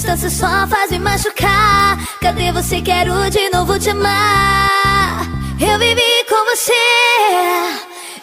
distância 0.00 0.30
só 0.30 0.66
faz 0.66 0.90
me 0.90 0.98
machucar. 0.98 1.98
Cadê 2.22 2.50
você? 2.52 2.80
Quero 2.80 3.30
de 3.30 3.50
novo 3.50 3.78
te 3.78 3.90
amar. 3.90 5.26
Eu 5.60 5.78
vivi 5.78 6.24
com 6.26 6.42
você, 6.46 6.72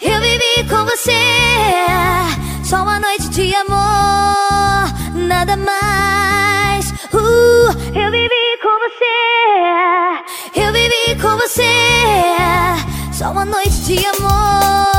eu 0.02 0.20
vivi 0.20 0.68
com 0.68 0.84
você. 0.84 1.12
Só 2.64 2.82
uma 2.82 2.98
noite 2.98 3.28
de 3.28 3.54
amor, 3.54 4.92
nada 5.14 5.56
mais. 5.56 6.90
Uh, 7.14 7.70
eu 7.94 8.10
vivi 8.10 8.58
com 8.60 8.74
você, 8.84 9.16
eu 10.60 10.72
vivi 10.72 11.22
com 11.22 11.36
você. 11.36 11.62
Só 13.12 13.30
uma 13.30 13.44
noite 13.44 13.80
de 13.84 14.04
amor. 14.04 14.97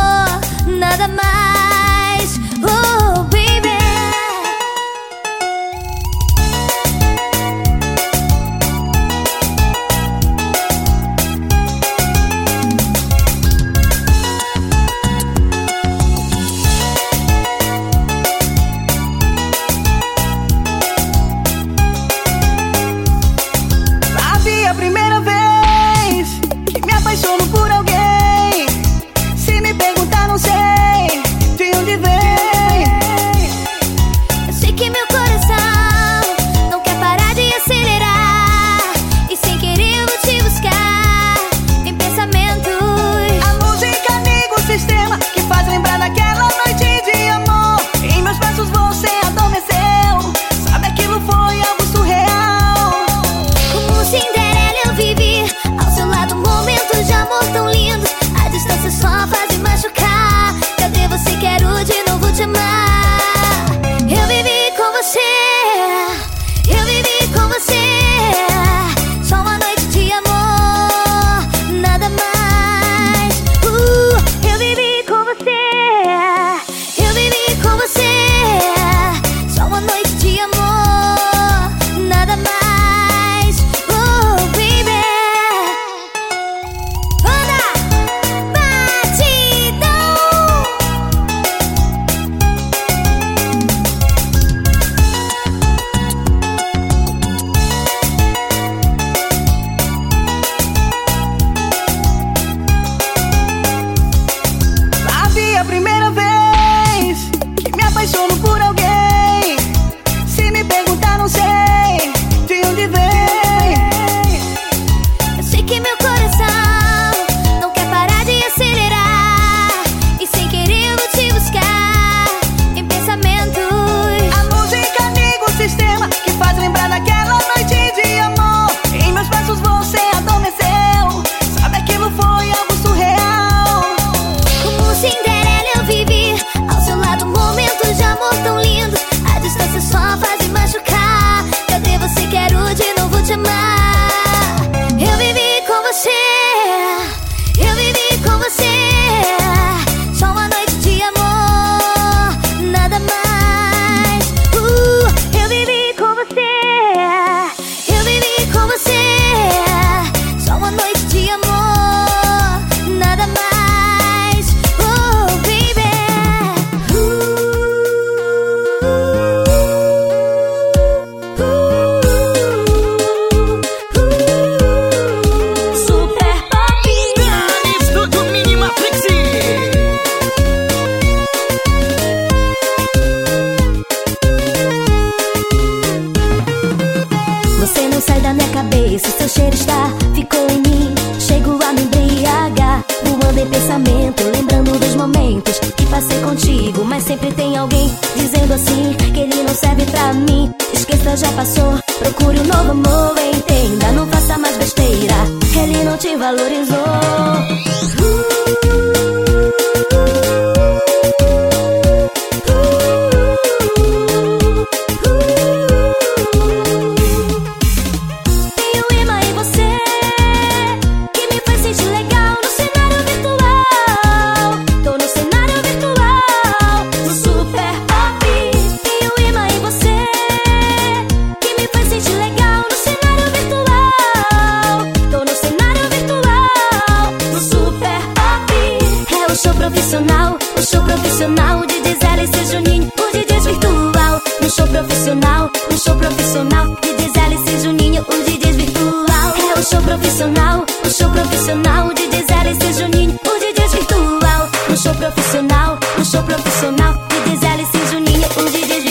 show 250.99 251.09
profissional, 251.11 251.93
de 251.93 252.07
DJ 252.07 252.25
Zé 252.27 252.69
e 252.69 252.73
Juninho, 252.73 253.15
o 253.25 253.39
DJ 253.39 253.67
virtual. 253.69 254.49
No 254.67 254.75
show 254.75 254.93
profissional, 254.95 255.79
no 255.97 256.03
show 256.03 256.23
profissional, 256.23 256.93
DJ 257.09 257.37
Zé 257.37 257.51
e 257.61 257.91
Juninho, 257.91 258.27
o 258.37 258.43
DJ 258.49 258.88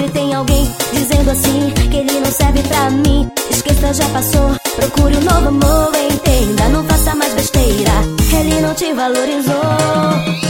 Sempre 0.00 0.18
tem 0.18 0.32
alguém 0.32 0.66
dizendo 0.94 1.30
assim 1.30 1.70
que 1.90 1.94
ele 1.94 2.20
não 2.20 2.32
serve 2.32 2.62
pra 2.62 2.88
mim. 2.88 3.30
Esqueça, 3.50 3.92
já 3.92 4.08
passou. 4.08 4.56
Procure 4.74 5.14
um 5.14 5.20
novo 5.20 5.48
amor, 5.48 5.92
entenda, 6.10 6.68
não 6.70 6.82
faça 6.84 7.14
mais 7.14 7.34
besteira. 7.34 7.92
Ele 8.32 8.62
não 8.62 8.74
te 8.74 8.94
valorizou. 8.94 10.49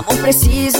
Amor, 0.00 0.16
preciso 0.22 0.79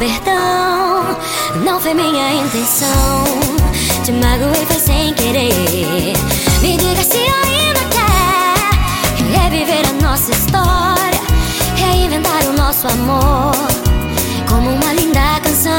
perdão. 0.00 1.14
Não 1.62 1.78
foi 1.78 1.92
minha 1.92 2.32
intenção. 2.32 3.24
Te 4.02 4.12
magoei, 4.12 4.64
foi 4.64 4.80
sem 4.80 5.12
querer. 5.12 6.14
Me 6.62 6.76
diga 6.78 7.02
se 7.02 7.18
ainda 7.18 7.80
quer 7.90 9.38
reviver 9.38 9.84
a 9.86 9.92
nossa 10.02 10.32
história, 10.32 11.20
reinventar 11.76 12.46
o 12.48 12.52
nosso 12.54 12.88
amor 12.88 13.54
como 14.48 14.70
uma 14.70 14.92
linda 14.94 15.38
canção. 15.42 15.76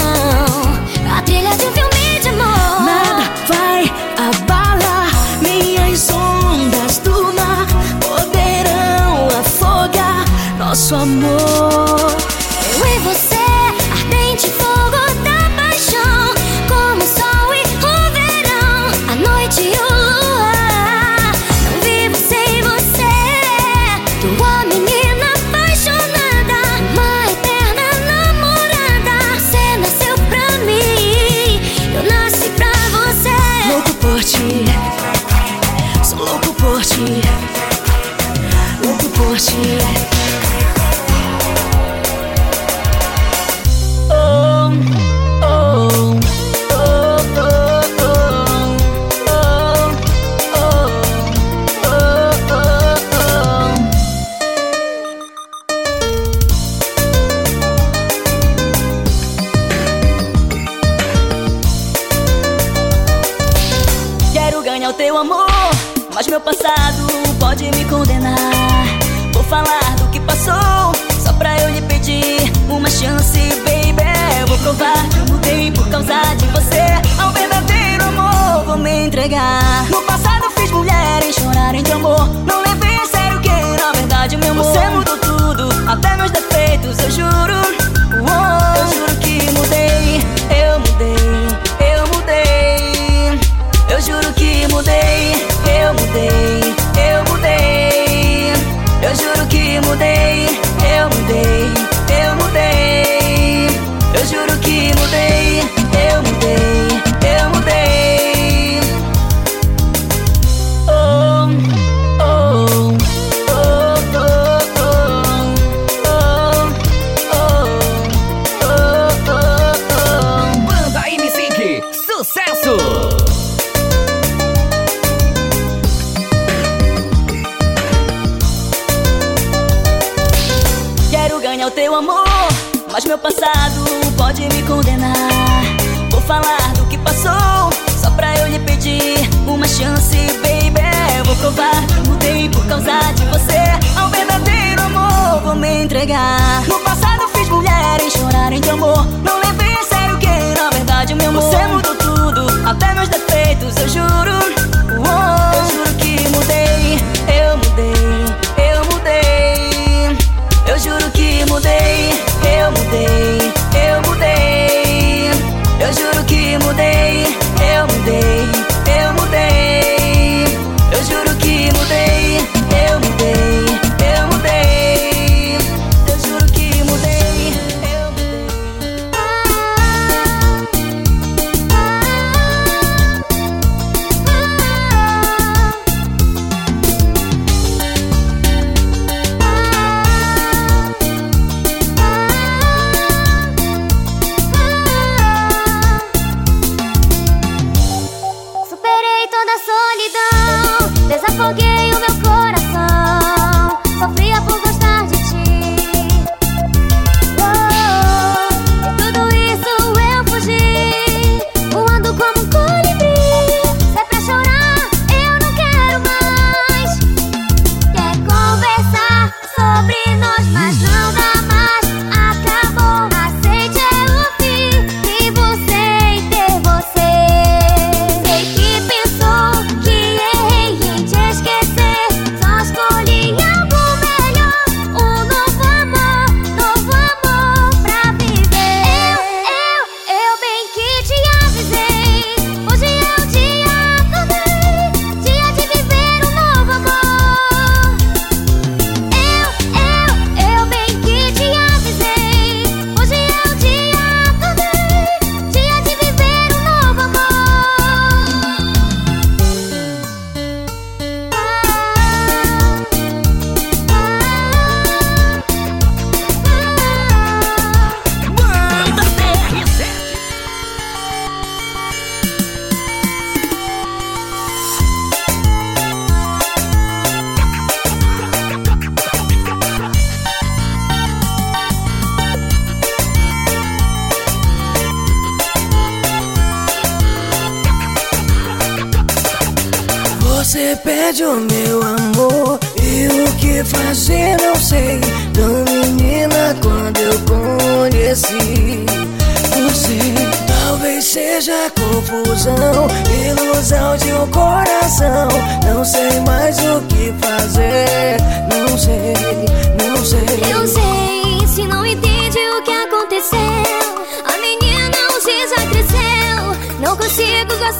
A 1.17 1.21
trilha 1.23 1.57
de 1.57 1.65
um 1.65 1.71
filme 1.71 2.19
de 2.21 2.29
amor. 2.29 2.86
Nada 2.86 3.31
vai 3.47 3.91
abalar 4.29 5.12
minhas 5.41 6.10
ondas 6.12 6.99
do 6.99 7.34
mar. 7.34 7.65
Poderão 7.99 9.27
afogar 9.39 10.25
nosso 10.60 10.93
amor. 10.93 12.31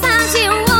gostar 0.00 0.32
de 0.32 0.71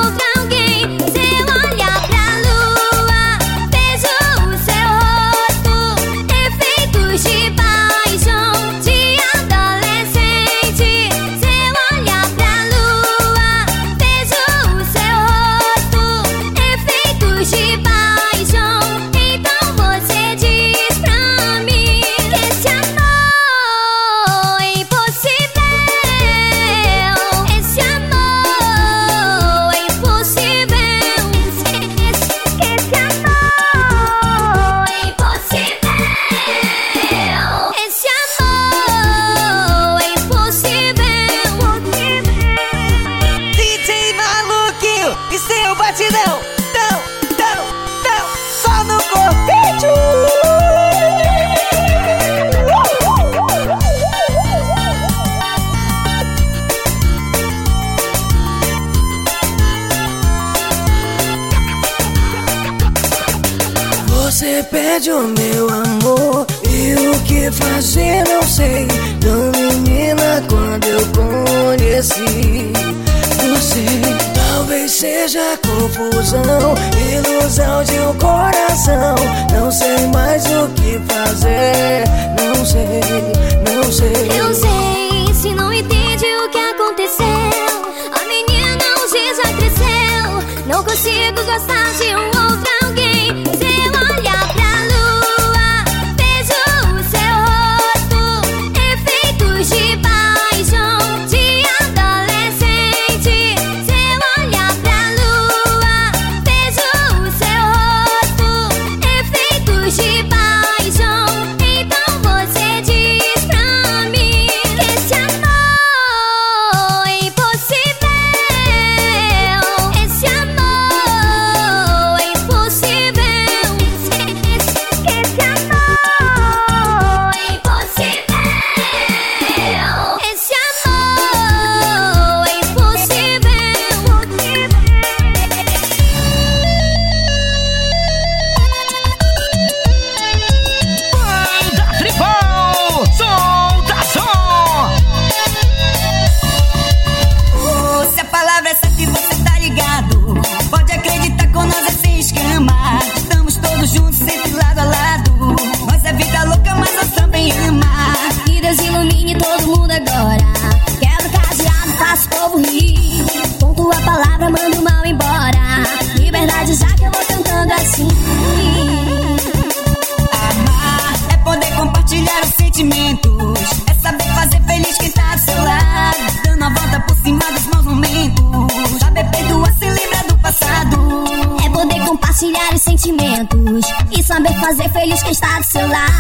fazer 184.77 184.89
feliz 184.91 185.23
quem 185.23 185.33
está 185.33 185.59
do 185.59 185.65
seu 185.65 185.87
lado. 185.87 186.13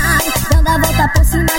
Dando 0.51 0.69
a 0.69 0.79
volta 0.79 1.09
por 1.15 1.25
cima 1.25 1.52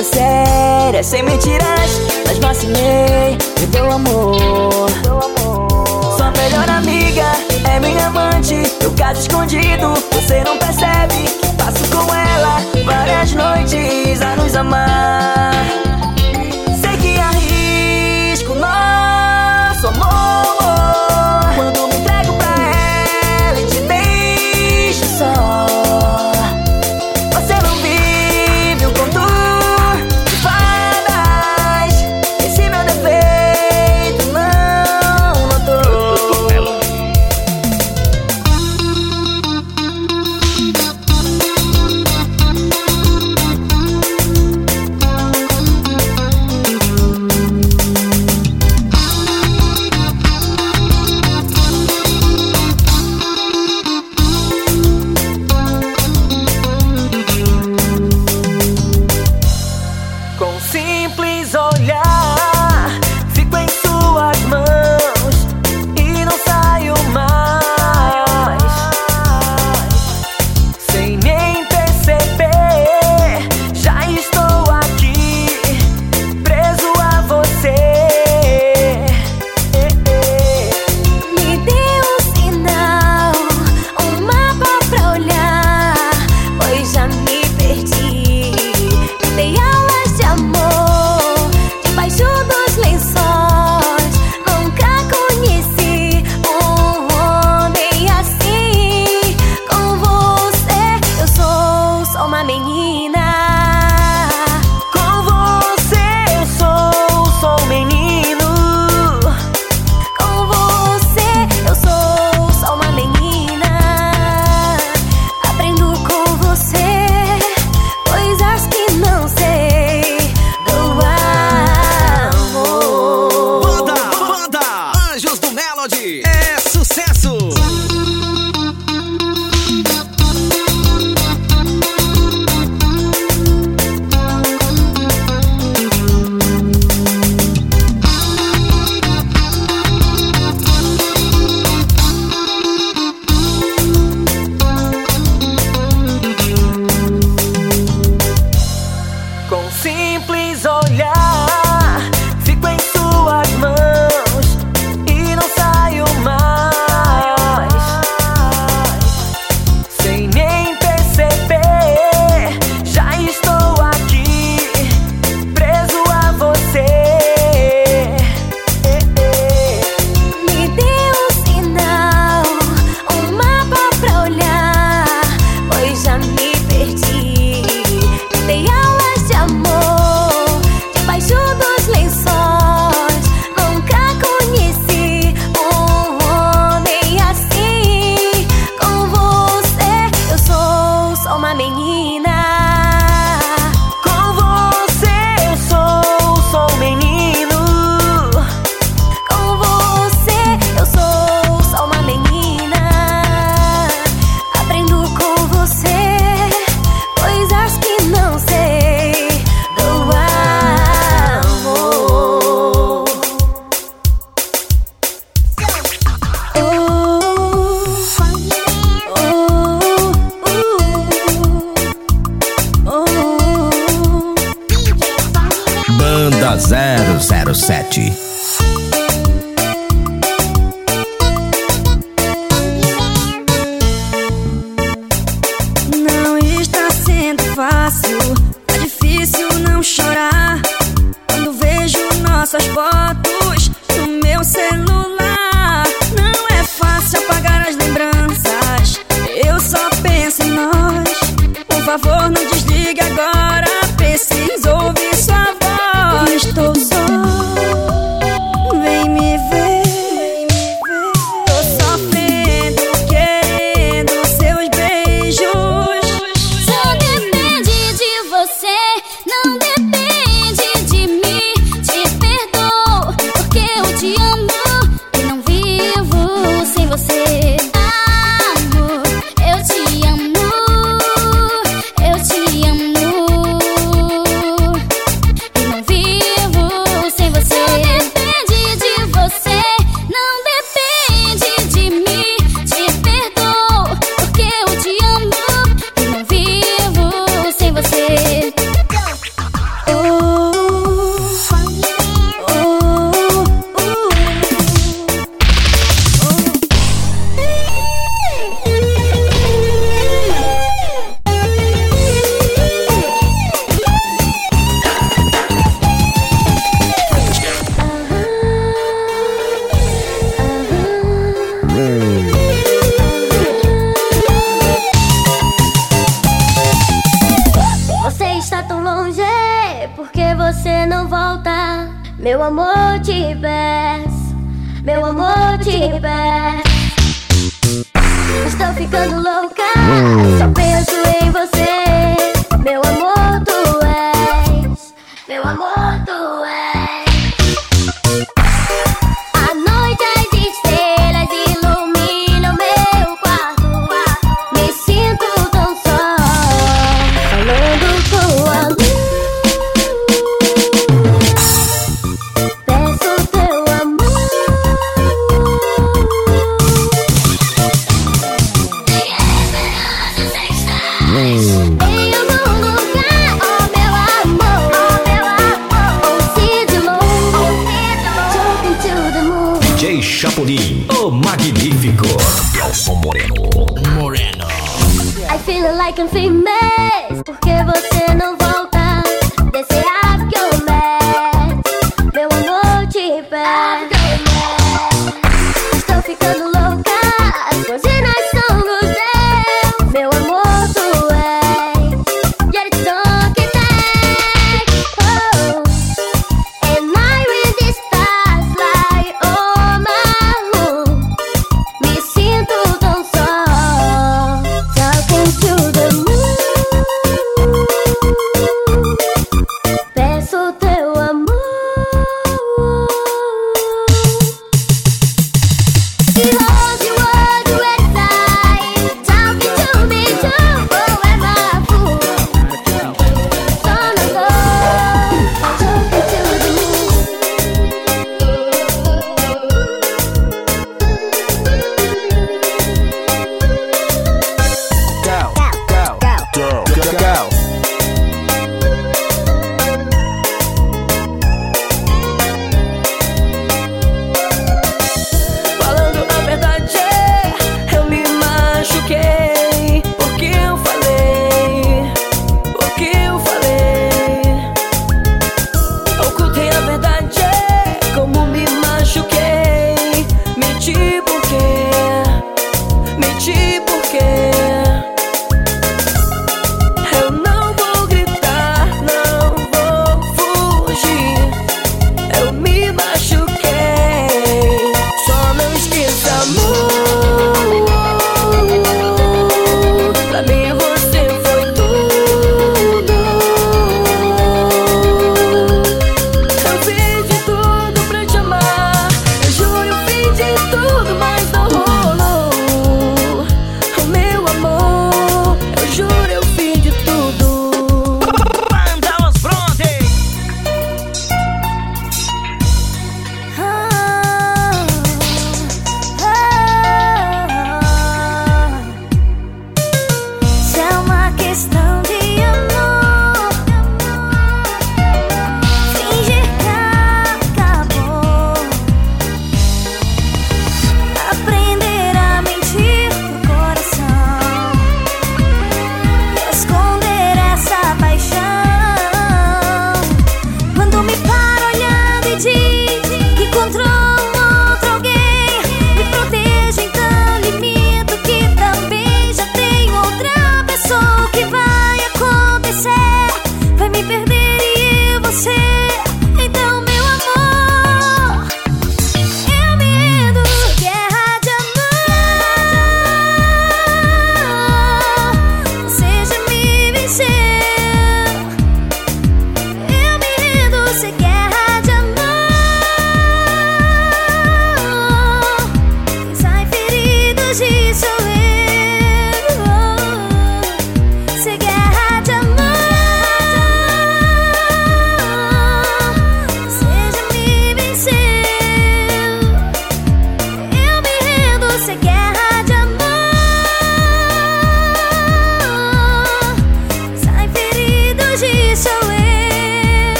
coisa 0.00 0.04
séria, 0.04 1.02
sem 1.02 1.22
mentiras, 1.22 2.00
mas 2.26 2.38
vacilei. 2.38 3.36
Me 3.58 3.66
deu 3.66 3.90
amor. 3.90 4.90
Sua 6.16 6.30
melhor 6.30 6.68
amiga 6.68 7.26
é 7.70 7.80
minha 7.80 8.06
amante. 8.06 8.54
No 8.82 8.90
caso 8.92 9.20
escondido, 9.20 9.92
você 10.12 10.42
não 10.44 10.56
percebe 10.56 11.24
que 11.40 11.54
passo 11.56 11.84
com 11.90 12.14
ela 12.14 12.60
várias 12.84 13.32
noites 13.32 14.22
a 14.22 14.36
nos 14.36 14.56
amar. 14.56 14.99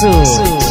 そ。 0.00 0.67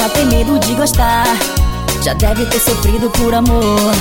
ela 0.00 0.08
tem 0.08 0.24
medo 0.26 0.58
de 0.58 0.74
gostar. 0.74 1.26
Já 2.02 2.14
deve 2.14 2.46
ter 2.46 2.58
sofrido 2.58 3.10
por 3.10 3.34
amor. 3.34 3.92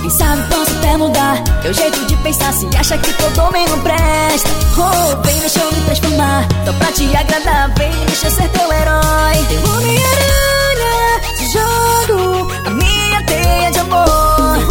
Quem 0.00 0.10
sabe 0.10 0.42
posso 0.48 0.70
até 0.78 0.96
mudar 0.96 1.42
Meu 1.64 1.74
jeito 1.74 2.06
de 2.06 2.14
pensar 2.18 2.52
se 2.52 2.68
acha 2.76 2.96
que 2.98 3.12
todo 3.14 3.52
mundo 3.52 3.82
presta. 3.82 4.48
Oh, 4.76 5.22
vem 5.22 5.40
deixa 5.40 5.58
eu 5.58 5.72
me 5.72 5.80
transformar. 5.80 6.46
Só 6.64 6.72
pra 6.74 6.92
te 6.92 7.16
agradar 7.16 7.72
Vem 7.76 7.90
deixa 8.06 8.26
eu 8.26 8.30
ser 8.30 8.48
teu 8.50 8.72
herói. 8.72 9.46
Eu 9.50 9.82
me 9.82 9.98
aranha, 10.04 11.20
jogo 11.52 12.52
a 12.66 12.70
minha 12.70 13.22
teia 13.24 13.70
de 13.72 13.78
amor. 13.80 14.67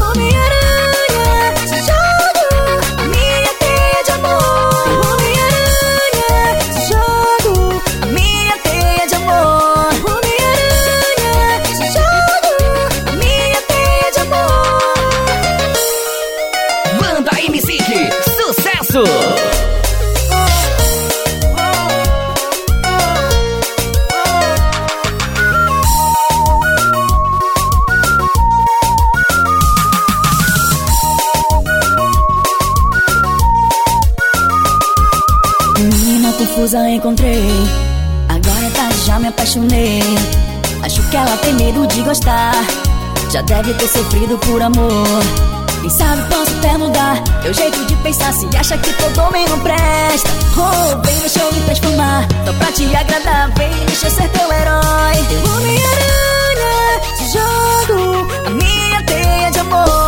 apaixonei. 39.57 40.01
Acho 40.83 41.01
que 41.09 41.17
ela 41.17 41.35
tem 41.37 41.53
medo 41.53 41.87
de 41.87 42.01
gostar. 42.01 42.53
Já 43.31 43.41
deve 43.41 43.73
ter 43.73 43.87
sofrido 43.87 44.37
por 44.39 44.61
amor. 44.61 45.07
Quem 45.81 45.89
sabe 45.89 46.21
posso 46.27 46.51
até 46.57 46.75
mudar 46.77 47.21
Teu 47.41 47.53
jeito 47.53 47.85
de 47.85 47.95
pensar. 47.97 48.31
Se 48.33 48.45
acha 48.55 48.77
que 48.77 48.93
todo 48.93 49.19
homem 49.21 49.47
não 49.49 49.59
presta. 49.59 50.29
Oh, 50.55 51.01
vem, 51.05 51.19
deixa 51.19 51.39
eu 51.39 51.51
me 51.51 51.61
transformar. 51.61 52.27
Só 52.45 52.53
pra 52.53 52.71
te 52.71 52.95
agradar, 52.95 53.51
vem, 53.57 53.85
deixa 53.85 54.07
eu 54.07 54.11
ser 54.11 54.29
teu 54.29 54.51
herói. 54.51 55.25
Teu 55.29 55.51
Homem-Aranha, 55.53 56.99
te 57.17 57.33
jogo 57.33 58.27
a 58.45 58.49
minha 58.51 59.03
teia 59.03 59.51
de 59.51 59.59
amor. 59.59 60.06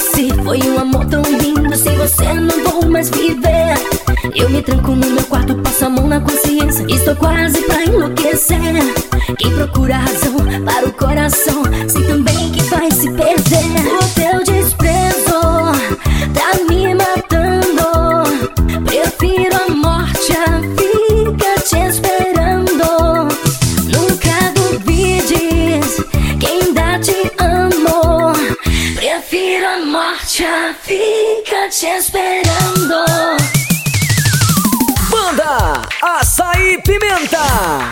Se 0.00 0.32
Foi 0.44 0.58
um 0.62 0.78
amor 0.78 1.04
tão 1.06 1.22
lindo, 1.22 1.76
sem 1.76 1.96
você 1.96 2.32
não 2.32 2.64
vou 2.64 2.90
mais 2.90 3.10
viver. 3.10 3.74
Eu 4.34 4.48
me 4.48 4.62
tranco 4.62 4.92
no 4.92 5.06
meu 5.06 5.24
quarto, 5.24 5.54
passo 5.56 5.84
a 5.84 5.90
mão 5.90 6.08
na 6.08 6.20
consciência. 6.20 6.86
Estou 6.88 7.14
quase 7.16 7.60
pra 7.62 7.84
enlouquecer. 7.84 8.58
Quem 9.38 9.54
procura 9.54 9.98
razão 9.98 10.36
para 10.64 10.88
o 10.88 10.92
coração, 10.92 11.62
sei 11.86 12.02
também 12.06 12.50
que 12.50 12.62
vai 12.64 12.90
se 12.90 13.10
perder. 13.10 13.60
O 13.94 14.14
teu 14.14 14.42
discurso. 14.42 14.79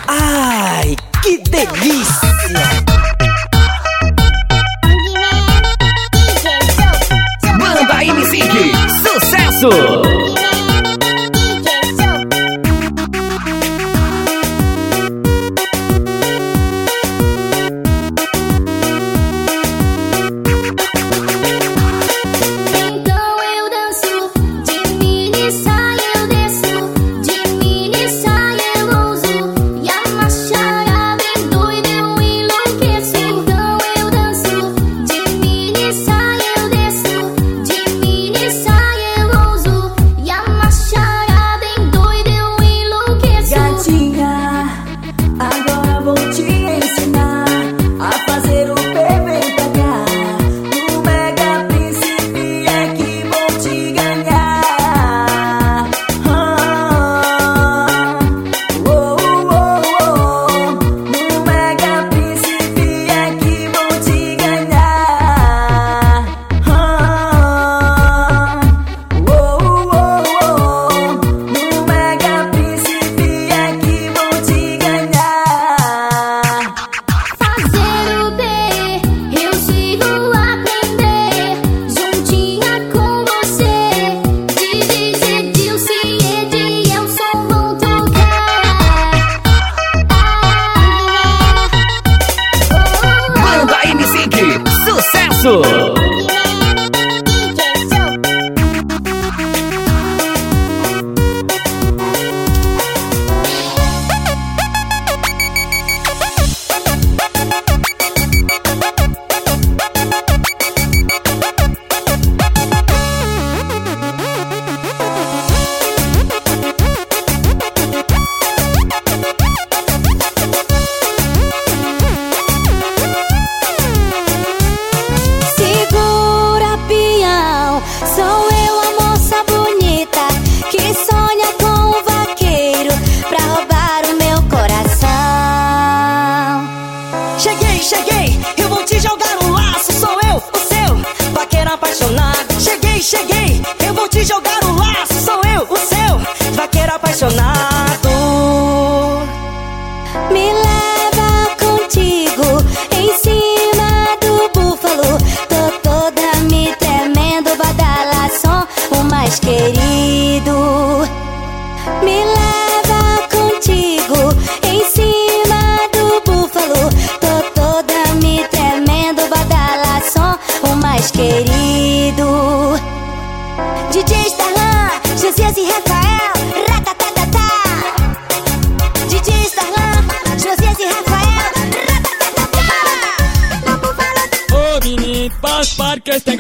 Ai, 0.08 0.96
que 1.22 1.38
delícia! 1.38 2.27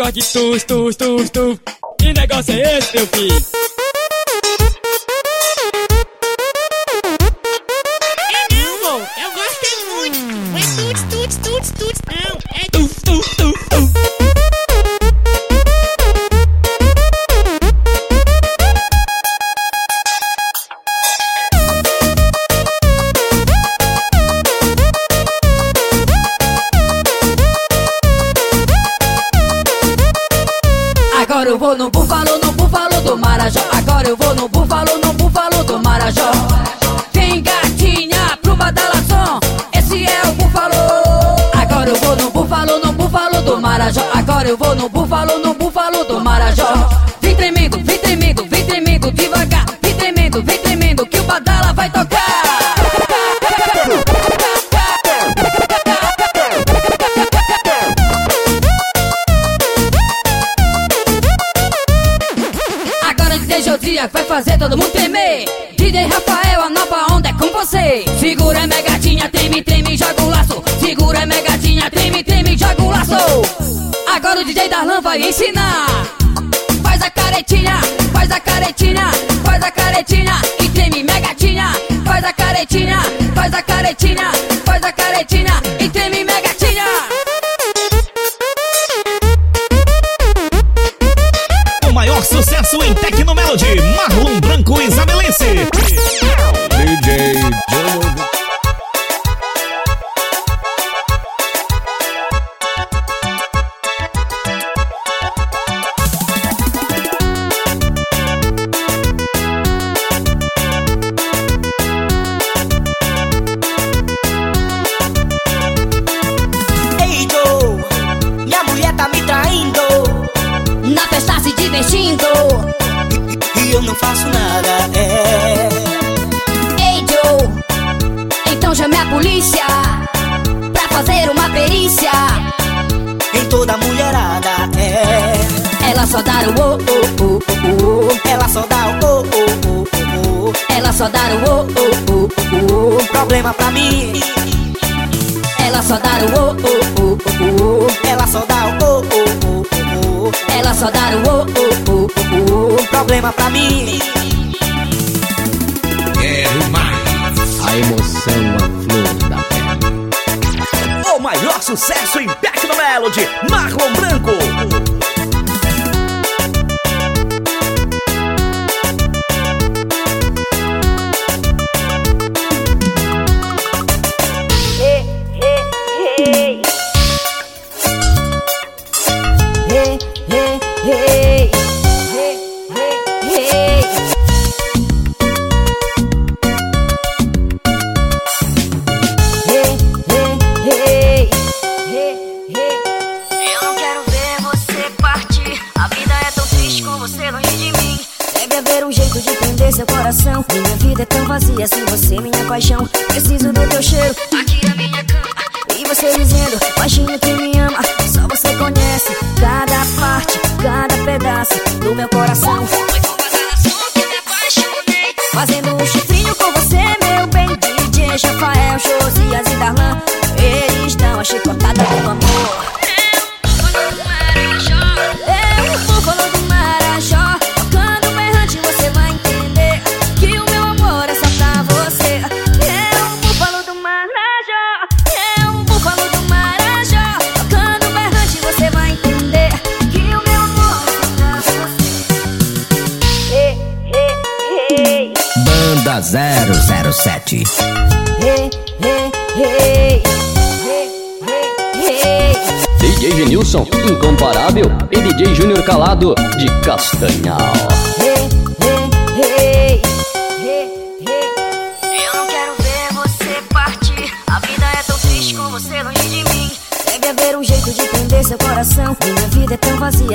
forte, 0.08 0.32
tu, 0.32 0.58
tu, 0.60 0.94
tu, 0.94 1.28
tu. 1.30 1.60
Que 1.98 2.12
negócio 2.12 2.54
é 2.54 2.78
esse, 2.78 2.96
meu 2.96 3.06
filho? 3.06 3.77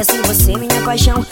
Sem 0.04 0.22
você, 0.24 0.58
minha 0.58 0.84
paixão. 0.84 1.26